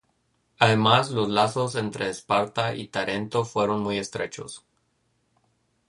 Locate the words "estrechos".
3.99-4.65